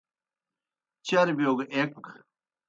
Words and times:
چربِیو 1.07 1.51
گہ 1.57 1.65
ایْک۔ 1.73 1.93